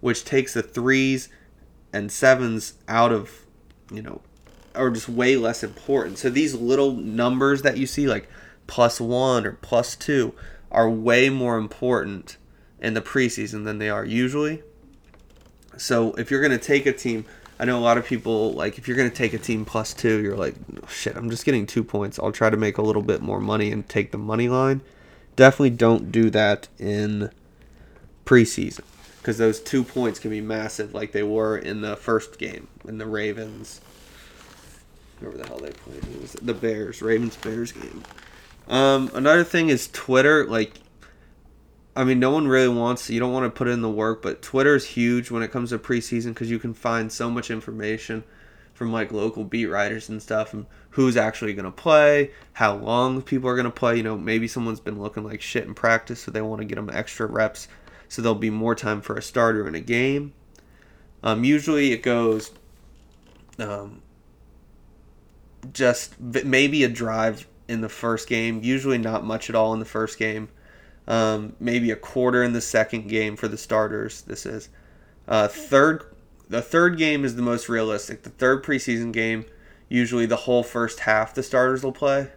which 0.00 0.24
takes 0.24 0.54
the 0.54 0.62
threes 0.62 1.28
and 1.92 2.10
sevens 2.10 2.74
out 2.88 3.12
of 3.12 3.46
you 3.92 4.02
know, 4.02 4.20
or 4.74 4.90
just 4.90 5.08
way 5.08 5.36
less 5.36 5.62
important. 5.62 6.18
So 6.18 6.30
these 6.30 6.54
little 6.54 6.92
numbers 6.92 7.62
that 7.62 7.76
you 7.76 7.86
see, 7.86 8.06
like 8.06 8.28
plus 8.66 9.00
one 9.00 9.44
or 9.44 9.52
plus 9.52 9.96
two, 9.96 10.34
are 10.70 10.88
way 10.88 11.28
more 11.28 11.58
important 11.58 12.36
in 12.80 12.94
the 12.94 13.00
preseason 13.00 13.64
than 13.64 13.78
they 13.78 13.90
are 13.90 14.04
usually. 14.04 14.62
So 15.76 16.12
if 16.14 16.30
you're 16.30 16.40
going 16.40 16.56
to 16.56 16.64
take 16.64 16.86
a 16.86 16.92
team 16.92 17.24
I 17.60 17.66
know 17.66 17.78
a 17.78 17.80
lot 17.80 17.98
of 17.98 18.06
people 18.06 18.54
like 18.54 18.78
if 18.78 18.88
you're 18.88 18.96
gonna 18.96 19.10
take 19.10 19.34
a 19.34 19.38
team 19.38 19.66
plus 19.66 19.92
two, 19.92 20.22
you're 20.22 20.34
like, 20.34 20.54
shit, 20.88 21.14
I'm 21.14 21.28
just 21.28 21.44
getting 21.44 21.66
two 21.66 21.84
points. 21.84 22.18
I'll 22.18 22.32
try 22.32 22.48
to 22.48 22.56
make 22.56 22.78
a 22.78 22.82
little 22.82 23.02
bit 23.02 23.20
more 23.20 23.38
money 23.38 23.70
and 23.70 23.86
take 23.86 24.12
the 24.12 24.18
money 24.18 24.48
line. 24.48 24.80
Definitely 25.36 25.70
don't 25.70 26.10
do 26.10 26.30
that 26.30 26.68
in 26.78 27.30
preseason 28.24 28.80
because 29.20 29.38
those 29.38 29.60
two 29.60 29.84
points 29.84 30.18
can 30.18 30.30
be 30.30 30.40
massive, 30.40 30.94
like 30.94 31.12
they 31.12 31.22
were 31.22 31.56
in 31.56 31.82
the 31.82 31.96
first 31.96 32.38
game 32.38 32.68
in 32.88 32.98
the 32.98 33.06
Ravens. 33.06 33.80
Whoever 35.20 35.36
the 35.36 35.46
hell 35.46 35.58
they 35.58 35.70
played, 35.70 36.02
it 36.02 36.20
was 36.20 36.32
the 36.32 36.54
Bears, 36.54 37.02
Ravens 37.02 37.36
Bears 37.36 37.72
game. 37.72 38.02
Um, 38.68 39.10
another 39.14 39.44
thing 39.44 39.68
is 39.68 39.88
Twitter. 39.92 40.46
Like 40.46 40.72
I 41.94 42.04
mean, 42.04 42.20
no 42.20 42.30
one 42.30 42.46
really 42.46 42.68
wants. 42.74 43.10
You 43.10 43.20
don't 43.20 43.32
want 43.32 43.44
to 43.44 43.56
put 43.56 43.68
in 43.68 43.82
the 43.82 43.90
work, 43.90 44.22
but 44.22 44.42
Twitter 44.42 44.76
is 44.76 44.86
huge 44.86 45.30
when 45.30 45.42
it 45.42 45.50
comes 45.50 45.70
to 45.70 45.78
preseason 45.78 46.28
because 46.28 46.50
you 46.50 46.58
can 46.58 46.72
find 46.72 47.10
so 47.10 47.28
much 47.28 47.50
information 47.50 48.22
from 48.72 48.92
like 48.92 49.12
local 49.12 49.44
beat 49.44 49.66
writers 49.66 50.08
and 50.08 50.22
stuff, 50.22 50.54
and 50.54 50.66
who's 50.90 51.16
actually 51.16 51.52
going 51.52 51.66
to 51.66 51.70
play, 51.70 52.30
how 52.54 52.76
long 52.76 53.20
people 53.20 53.50
are 53.50 53.54
going 53.56 53.64
to 53.64 53.70
play. 53.70 53.96
You 53.96 54.02
know, 54.02 54.16
maybe 54.16 54.48
someone's 54.48 54.80
been 54.80 55.00
looking 55.00 55.24
like 55.24 55.42
shit 55.42 55.66
in 55.66 55.74
practice, 55.74 56.20
so 56.20 56.30
they 56.30 56.40
want 56.40 56.60
to 56.60 56.64
get 56.64 56.76
them 56.76 56.90
extra 56.90 57.26
reps, 57.26 57.68
so 58.10 58.20
there'll 58.20 58.34
be 58.34 58.50
more 58.50 58.74
time 58.74 59.00
for 59.00 59.16
a 59.16 59.22
starter 59.22 59.66
in 59.66 59.74
a 59.74 59.80
game. 59.80 60.34
Um, 61.22 61.44
usually 61.44 61.92
it 61.92 62.02
goes, 62.02 62.50
um, 63.58 64.02
just 65.72 66.20
maybe 66.20 66.84
a 66.84 66.88
drive 66.88 67.46
in 67.68 67.80
the 67.80 67.88
first 67.88 68.28
game. 68.28 68.60
Usually 68.62 68.98
not 68.98 69.24
much 69.24 69.48
at 69.48 69.56
all 69.56 69.72
in 69.72 69.78
the 69.78 69.86
first 69.86 70.18
game 70.18 70.50
um, 71.10 71.56
maybe 71.58 71.90
a 71.90 71.96
quarter 71.96 72.42
in 72.44 72.52
the 72.52 72.60
second 72.60 73.08
game 73.08 73.36
for 73.36 73.48
the 73.48 73.58
starters. 73.58 74.22
This 74.22 74.46
is 74.46 74.68
uh, 75.26 75.48
third. 75.48 76.04
The 76.48 76.62
third 76.62 76.98
game 76.98 77.24
is 77.24 77.34
the 77.34 77.42
most 77.42 77.68
realistic. 77.68 78.22
The 78.22 78.30
third 78.30 78.64
preseason 78.64 79.12
game, 79.12 79.44
usually 79.88 80.26
the 80.26 80.36
whole 80.36 80.62
first 80.62 81.00
half 81.00 81.34
the 81.34 81.42
starters 81.42 81.82
will 81.82 81.92
play, 81.92 82.28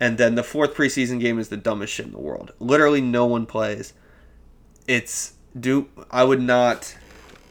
and 0.00 0.18
then 0.18 0.34
the 0.34 0.42
fourth 0.42 0.74
preseason 0.74 1.20
game 1.20 1.38
is 1.38 1.48
the 1.48 1.56
dumbest 1.56 1.92
shit 1.92 2.06
in 2.06 2.12
the 2.12 2.18
world. 2.18 2.52
Literally, 2.58 3.00
no 3.00 3.26
one 3.26 3.46
plays. 3.46 3.92
It's 4.86 5.34
do 5.58 5.88
I 6.10 6.24
would 6.24 6.40
not. 6.40 6.96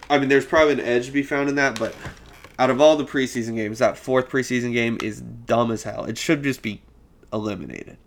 I 0.10 0.20
mean, 0.20 0.30
there's 0.30 0.46
probably 0.46 0.74
an 0.74 0.80
edge 0.80 1.08
to 1.08 1.12
be 1.12 1.24
found 1.24 1.50
in 1.50 1.56
that, 1.56 1.80
but 1.80 1.96
out 2.60 2.70
of 2.70 2.80
all 2.80 2.96
the 2.96 3.06
preseason 3.06 3.56
games, 3.56 3.80
that 3.80 3.98
fourth 3.98 4.30
preseason 4.30 4.72
game 4.72 4.98
is 5.02 5.22
dumb 5.22 5.72
as 5.72 5.84
hell. 5.84 6.06
It 6.06 6.18
should 6.18 6.44
just 6.44 6.62
be 6.62 6.82
eliminated 7.34 7.98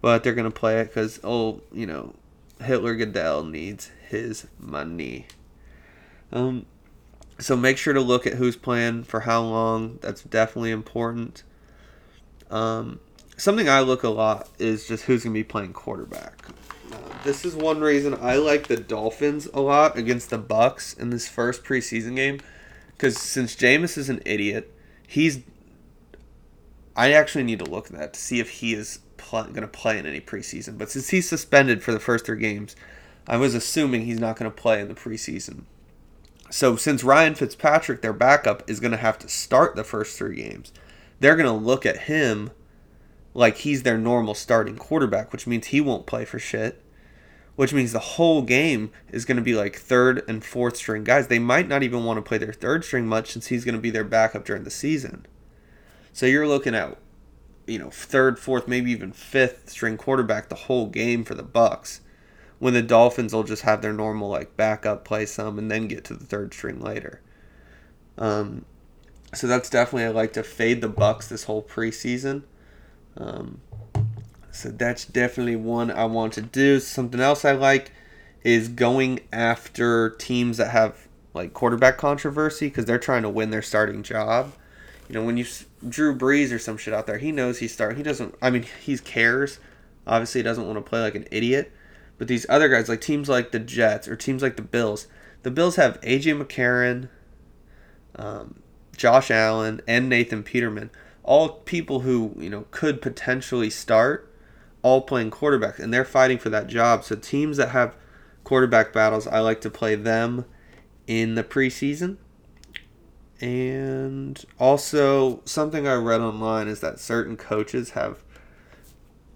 but 0.00 0.22
they're 0.22 0.34
gonna 0.34 0.50
play 0.50 0.80
it 0.80 0.88
because 0.88 1.20
oh, 1.24 1.60
you 1.72 1.86
know, 1.86 2.14
Hitler 2.60 2.94
Goodell 2.94 3.44
needs 3.44 3.90
his 4.08 4.46
money. 4.58 5.26
Um, 6.32 6.66
so 7.38 7.56
make 7.56 7.78
sure 7.78 7.94
to 7.94 8.00
look 8.00 8.26
at 8.26 8.34
who's 8.34 8.56
playing 8.56 9.04
for 9.04 9.20
how 9.20 9.42
long. 9.42 9.98
That's 10.02 10.22
definitely 10.22 10.70
important. 10.70 11.42
Um, 12.50 13.00
something 13.36 13.68
I 13.68 13.80
look 13.80 14.02
a 14.02 14.08
lot 14.08 14.48
is 14.58 14.86
just 14.86 15.04
who's 15.04 15.24
gonna 15.24 15.34
be 15.34 15.44
playing 15.44 15.72
quarterback. 15.72 16.44
This 17.24 17.44
is 17.44 17.54
one 17.54 17.80
reason 17.80 18.16
I 18.20 18.36
like 18.36 18.68
the 18.68 18.76
Dolphins 18.76 19.48
a 19.52 19.60
lot 19.60 19.98
against 19.98 20.30
the 20.30 20.38
Bucs 20.38 20.98
in 20.98 21.10
this 21.10 21.28
first 21.28 21.64
preseason 21.64 22.16
game, 22.16 22.40
because 22.92 23.18
since 23.18 23.56
Jameis 23.56 23.98
is 23.98 24.08
an 24.08 24.22
idiot, 24.24 24.72
he's 25.06 25.40
I 26.96 27.12
actually 27.12 27.44
need 27.44 27.58
to 27.60 27.64
look 27.64 27.86
at 27.86 27.98
that 27.98 28.14
to 28.14 28.20
see 28.20 28.40
if 28.40 28.50
he 28.50 28.72
is 28.72 29.00
pl- 29.16 29.44
going 29.44 29.62
to 29.62 29.68
play 29.68 29.98
in 29.98 30.06
any 30.06 30.20
preseason. 30.20 30.78
But 30.78 30.90
since 30.90 31.10
he's 31.10 31.28
suspended 31.28 31.82
for 31.82 31.92
the 31.92 32.00
first 32.00 32.26
three 32.26 32.40
games, 32.40 32.74
I 33.26 33.36
was 33.36 33.54
assuming 33.54 34.02
he's 34.04 34.18
not 34.18 34.36
going 34.36 34.50
to 34.50 34.56
play 34.56 34.80
in 34.80 34.88
the 34.88 34.94
preseason. 34.94 35.62
So 36.50 36.76
since 36.76 37.04
Ryan 37.04 37.34
Fitzpatrick, 37.34 38.00
their 38.00 38.12
backup, 38.12 38.68
is 38.68 38.80
going 38.80 38.90
to 38.92 38.96
have 38.96 39.18
to 39.18 39.28
start 39.28 39.76
the 39.76 39.84
first 39.84 40.16
three 40.16 40.36
games, 40.36 40.72
they're 41.20 41.36
going 41.36 41.46
to 41.46 41.52
look 41.52 41.84
at 41.84 42.02
him 42.02 42.50
like 43.34 43.58
he's 43.58 43.82
their 43.82 43.98
normal 43.98 44.34
starting 44.34 44.76
quarterback, 44.76 45.30
which 45.30 45.46
means 45.46 45.66
he 45.66 45.80
won't 45.80 46.06
play 46.06 46.24
for 46.24 46.38
shit. 46.38 46.82
Which 47.58 47.72
means 47.72 47.90
the 47.90 47.98
whole 47.98 48.42
game 48.42 48.92
is 49.10 49.24
going 49.24 49.36
to 49.36 49.42
be 49.42 49.56
like 49.56 49.74
third 49.74 50.22
and 50.28 50.44
fourth 50.44 50.76
string 50.76 51.02
guys. 51.02 51.26
They 51.26 51.40
might 51.40 51.66
not 51.66 51.82
even 51.82 52.04
want 52.04 52.18
to 52.18 52.22
play 52.22 52.38
their 52.38 52.52
third 52.52 52.84
string 52.84 53.08
much 53.08 53.32
since 53.32 53.48
he's 53.48 53.64
going 53.64 53.74
to 53.74 53.80
be 53.80 53.90
their 53.90 54.04
backup 54.04 54.44
during 54.44 54.62
the 54.62 54.70
season. 54.70 55.26
So 56.12 56.24
you're 56.24 56.46
looking 56.46 56.76
at, 56.76 56.96
you 57.66 57.80
know, 57.80 57.90
third, 57.90 58.38
fourth, 58.38 58.68
maybe 58.68 58.92
even 58.92 59.10
fifth 59.10 59.70
string 59.70 59.96
quarterback 59.96 60.50
the 60.50 60.54
whole 60.54 60.86
game 60.86 61.24
for 61.24 61.34
the 61.34 61.42
Bucs. 61.42 61.98
When 62.60 62.74
the 62.74 62.80
Dolphins 62.82 63.34
will 63.34 63.42
just 63.42 63.62
have 63.62 63.82
their 63.82 63.92
normal 63.92 64.28
like 64.28 64.56
backup 64.56 65.04
play 65.04 65.26
some 65.26 65.58
and 65.58 65.68
then 65.68 65.88
get 65.88 66.04
to 66.04 66.14
the 66.14 66.24
third 66.24 66.54
string 66.54 66.80
later. 66.80 67.22
Um, 68.16 68.66
so 69.34 69.48
that's 69.48 69.68
definitely 69.68 70.04
I 70.04 70.10
like 70.10 70.32
to 70.34 70.44
fade 70.44 70.80
the 70.80 70.88
Bucs 70.88 71.26
this 71.26 71.42
whole 71.42 71.64
preseason. 71.64 72.44
Um, 73.16 73.62
so 74.50 74.70
that's 74.70 75.04
definitely 75.04 75.56
one 75.56 75.90
I 75.90 76.04
want 76.06 76.32
to 76.34 76.42
do. 76.42 76.80
Something 76.80 77.20
else 77.20 77.44
I 77.44 77.52
like 77.52 77.92
is 78.42 78.68
going 78.68 79.20
after 79.32 80.10
teams 80.10 80.56
that 80.56 80.70
have 80.70 81.08
like 81.34 81.52
quarterback 81.52 81.98
controversy 81.98 82.68
because 82.68 82.84
they're 82.84 82.98
trying 82.98 83.22
to 83.22 83.28
win 83.28 83.50
their 83.50 83.62
starting 83.62 84.02
job. 84.02 84.52
You 85.08 85.14
know, 85.14 85.24
when 85.24 85.36
you 85.36 85.46
Drew 85.88 86.16
Brees 86.16 86.52
or 86.52 86.58
some 86.58 86.76
shit 86.76 86.92
out 86.92 87.06
there, 87.06 87.18
he 87.18 87.32
knows 87.32 87.58
he's 87.58 87.72
start. 87.72 87.96
He 87.96 88.02
doesn't. 88.02 88.34
I 88.42 88.50
mean, 88.50 88.66
he 88.82 88.98
cares. 88.98 89.58
Obviously, 90.06 90.40
he 90.40 90.42
doesn't 90.42 90.66
want 90.66 90.76
to 90.76 90.88
play 90.88 91.00
like 91.00 91.14
an 91.14 91.26
idiot. 91.30 91.72
But 92.18 92.28
these 92.28 92.46
other 92.48 92.68
guys, 92.68 92.88
like 92.88 93.00
teams 93.00 93.28
like 93.28 93.52
the 93.52 93.60
Jets 93.60 94.08
or 94.08 94.16
teams 94.16 94.42
like 94.42 94.56
the 94.56 94.62
Bills, 94.62 95.06
the 95.44 95.50
Bills 95.50 95.76
have 95.76 96.00
AJ 96.00 96.42
McCarron, 96.42 97.08
um, 98.16 98.60
Josh 98.96 99.30
Allen, 99.30 99.80
and 99.86 100.08
Nathan 100.08 100.42
Peterman, 100.42 100.90
all 101.22 101.48
people 101.48 102.00
who 102.00 102.34
you 102.36 102.50
know 102.50 102.66
could 102.70 103.00
potentially 103.00 103.70
start, 103.70 104.27
all 104.82 105.02
playing 105.02 105.30
quarterback, 105.30 105.78
and 105.78 105.92
they're 105.92 106.04
fighting 106.04 106.38
for 106.38 106.50
that 106.50 106.66
job. 106.66 107.04
So 107.04 107.16
teams 107.16 107.56
that 107.56 107.70
have 107.70 107.96
quarterback 108.44 108.92
battles, 108.92 109.26
I 109.26 109.40
like 109.40 109.60
to 109.62 109.70
play 109.70 109.94
them 109.94 110.44
in 111.06 111.34
the 111.34 111.44
preseason. 111.44 112.16
And 113.40 114.44
also, 114.58 115.42
something 115.44 115.86
I 115.86 115.94
read 115.94 116.20
online 116.20 116.66
is 116.66 116.80
that 116.80 116.98
certain 116.98 117.36
coaches 117.36 117.90
have, 117.90 118.24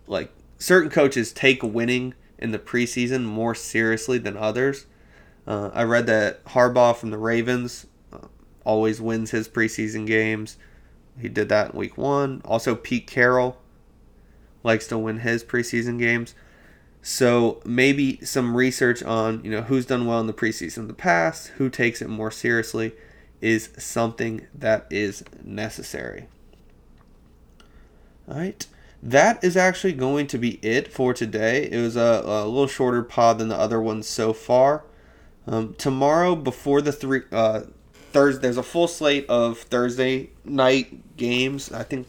like, 0.07 0.33
certain 0.59 0.91
coaches 0.91 1.33
take 1.33 1.63
winning 1.63 2.15
in 2.39 2.51
the 2.51 2.59
preseason 2.59 3.25
more 3.25 3.55
seriously 3.55 4.19
than 4.19 4.37
others. 4.37 4.87
Uh, 5.47 5.71
I 5.73 5.85
read 5.85 6.07
that 6.07 6.45
Harbaugh 6.47 6.97
from 6.97 7.11
the 7.11 7.19
Ravens 7.19 7.87
uh, 8.13 8.27
always 8.65 9.01
wins 9.01 9.31
his 9.31 9.49
preseason 9.49 10.07
games. 10.07 10.57
He 11.21 11.29
did 11.29 11.49
that 11.51 11.73
in 11.73 11.79
week 11.79 11.97
one. 11.97 12.43
Also, 12.45 12.75
Pete 12.75 13.07
Carroll 13.07 13.62
likes 14.63 14.87
to 14.89 14.99
win 14.99 15.21
his 15.21 15.45
preseason 15.45 15.99
games. 15.99 16.35
So 17.03 17.61
maybe 17.65 18.25
some 18.25 18.57
research 18.57 19.03
on 19.03 19.45
you 19.45 19.51
know 19.51 19.63
who's 19.63 19.87
done 19.87 20.07
well 20.07 20.21
in 20.21 20.27
the 20.27 20.33
preseason 20.33 20.79
in 20.79 20.89
the 20.89 20.95
past, 20.95 21.49
who 21.59 21.69
takes 21.69 22.01
it 22.01 22.09
more 22.09 22.31
seriously, 22.31 22.93
is 23.41 23.71
something 23.77 24.47
that 24.55 24.87
is 24.91 25.25
necessary. 25.43 26.29
All 28.29 28.37
right. 28.37 28.67
That 29.03 29.43
is 29.43 29.57
actually 29.57 29.95
going 29.95 30.29
to 30.29 30.39
be 30.39 30.61
it 30.63 30.93
for 30.93 31.13
today. 31.13 31.69
It 31.69 31.81
was 31.81 31.97
a, 31.97 32.23
a 32.25 32.47
little 32.47 32.69
shorter 32.69 33.03
pod 33.03 33.39
than 33.39 33.49
the 33.49 33.59
other 33.59 33.81
ones 33.81 34.07
so 34.07 34.33
far. 34.33 34.85
Um, 35.45 35.75
tomorrow, 35.75 36.37
before 36.37 36.81
the 36.81 36.93
three 36.93 37.23
uh, 37.33 37.63
Thursday, 38.13 38.43
there's 38.43 38.57
a 38.57 38.63
full 38.63 38.87
slate 38.87 39.29
of 39.29 39.59
Thursday 39.59 40.31
night 40.45 41.17
games. 41.17 41.73
I 41.73 41.83
think 41.83 42.07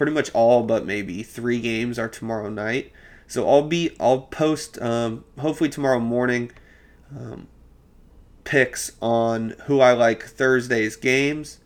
pretty 0.00 0.12
much 0.12 0.30
all 0.32 0.62
but 0.62 0.86
maybe 0.86 1.22
three 1.22 1.60
games 1.60 1.98
are 1.98 2.08
tomorrow 2.08 2.48
night. 2.48 2.90
So 3.26 3.46
I'll 3.46 3.68
be 3.68 3.94
I'll 4.00 4.22
post 4.22 4.80
um, 4.80 5.26
hopefully 5.38 5.68
tomorrow 5.68 6.00
morning 6.00 6.52
um, 7.14 7.48
picks 8.44 8.92
on 9.02 9.56
who 9.66 9.80
I 9.80 9.92
like 9.92 10.22
Thursday's 10.22 10.96
games 10.96 11.60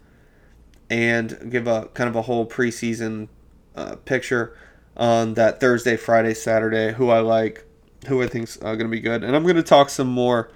and 0.91 1.49
give 1.49 1.69
a 1.69 1.87
kind 1.95 2.11
of 2.11 2.17
a 2.17 2.23
whole 2.23 2.45
preseason 2.45 3.29
uh, 3.77 3.95
picture 4.05 4.59
on 4.97 5.35
that 5.35 5.61
Thursday, 5.61 5.97
Friday, 5.97 6.35
Saturday, 6.35 6.93
who 6.93 7.11
I 7.11 7.21
like, 7.21 7.65
who 8.09 8.21
I 8.21 8.27
think's 8.27 8.57
uh, 8.57 8.75
going 8.75 8.79
to 8.79 8.89
be 8.89 8.99
good. 8.99 9.23
And 9.23 9.37
I'm 9.37 9.45
going 9.45 9.55
to 9.55 9.63
talk 9.63 9.91
some 9.91 10.09
more. 10.09 10.51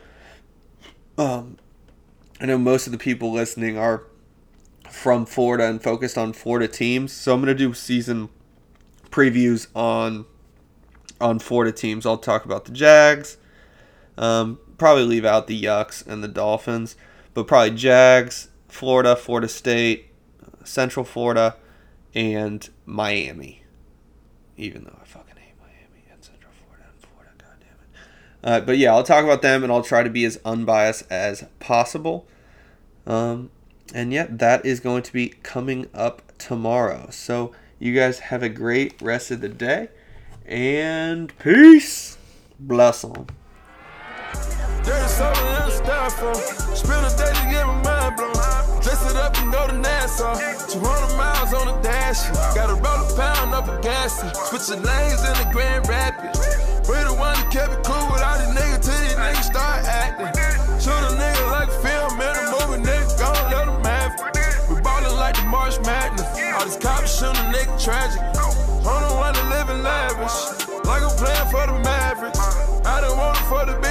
Um, 1.16 1.58
I 2.40 2.46
know 2.46 2.58
most 2.58 2.86
of 2.86 2.92
the 2.92 2.98
people 2.98 3.32
listening 3.32 3.78
are 3.78 4.02
from 4.90 5.26
Florida 5.26 5.64
and 5.64 5.82
focused 5.82 6.18
on 6.18 6.32
Florida 6.32 6.68
teams, 6.68 7.12
so 7.12 7.34
I'm 7.34 7.40
going 7.40 7.48
to 7.48 7.54
do 7.54 7.74
season 7.74 8.28
previews 9.10 9.68
on 9.74 10.26
on 11.20 11.38
Florida 11.38 11.72
teams. 11.72 12.06
I'll 12.06 12.18
talk 12.18 12.44
about 12.44 12.64
the 12.64 12.72
Jags. 12.72 13.38
Um, 14.16 14.58
probably 14.76 15.04
leave 15.04 15.24
out 15.24 15.46
the 15.46 15.60
Yucks 15.60 16.06
and 16.06 16.22
the 16.22 16.28
Dolphins, 16.28 16.96
but 17.34 17.46
probably 17.46 17.76
Jags, 17.76 18.48
Florida, 18.68 19.16
Florida 19.16 19.48
State, 19.48 20.10
Central 20.64 21.04
Florida, 21.04 21.56
and 22.14 22.68
Miami. 22.86 23.62
Even 24.56 24.84
though 24.84 24.98
I 25.00 25.04
fucking 25.04 25.36
hate 25.36 25.54
Miami 25.60 26.04
and 26.12 26.22
Central 26.22 26.52
Florida 26.52 26.84
and 26.90 27.00
Florida, 27.00 27.32
goddamn 27.38 27.78
it. 27.82 28.62
Uh, 28.62 28.64
but 28.64 28.78
yeah, 28.78 28.92
I'll 28.92 29.04
talk 29.04 29.24
about 29.24 29.42
them 29.42 29.62
and 29.62 29.72
I'll 29.72 29.82
try 29.82 30.02
to 30.02 30.10
be 30.10 30.24
as 30.24 30.40
unbiased 30.44 31.04
as 31.10 31.44
possible. 31.60 32.26
Um, 33.06 33.50
and 33.94 34.12
yeah, 34.12 34.26
that 34.28 34.64
is 34.64 34.80
going 34.80 35.02
to 35.02 35.12
be 35.12 35.28
coming 35.42 35.88
up 35.94 36.22
tomorrow. 36.38 37.08
So 37.10 37.52
you 37.78 37.94
guys 37.94 38.18
have 38.20 38.42
a 38.42 38.48
great 38.48 39.00
rest 39.00 39.30
of 39.30 39.40
the 39.40 39.48
day 39.48 39.88
and 40.46 41.36
peace. 41.38 42.18
Bless 42.58 43.02
them. 43.02 43.26
There's 44.82 45.10
something 45.10 45.58
for. 46.10 46.32
Day 47.18 47.32
to 47.32 47.50
get 47.50 47.66
my 47.66 47.82
mind 47.82 48.16
blown. 48.16 48.82
Dress 48.82 49.10
it 49.10 49.16
up 49.16 49.36
and 49.38 49.52
go 49.52 49.66
to 49.66 49.76
Nassau. 49.76 50.34
200 50.68 51.16
miles 51.16 51.54
on 51.54 51.82
dash. 51.82 52.28
Gotta 52.54 52.74
roll 52.74 52.84
a 52.84 53.16
pound 53.16 53.54
up 53.54 53.68
a 53.68 53.80
gas. 53.82 54.18
Switching 54.48 54.82
lanes 54.82 55.20
in 55.24 55.34
the 55.40 55.48
Grand 55.52 55.88
Rapids. 55.88 56.38
We 56.88 56.94
the 56.94 57.14
one 57.14 57.34
that 57.36 57.50
kept 57.50 57.72
it 57.72 57.84
Madness. 66.68 66.76
All 66.76 66.76
these 66.76 66.76
cops 66.76 67.18
shoot 67.18 67.28
a 67.28 67.44
nigga 67.52 67.82
tragic. 67.82 68.20
The 68.34 69.14
one 69.14 69.34
to 69.34 69.42
live 69.48 69.70
in 69.70 69.82
lavish. 69.82 70.84
Like 70.84 71.02
I'm 71.02 71.16
playing 71.16 71.48
for 71.50 71.66
the 71.66 71.78
Mavericks. 71.84 72.38
I 72.84 73.00
don't 73.00 73.16
want 73.16 73.36
it 73.36 73.44
for 73.48 73.64
the 73.64 73.87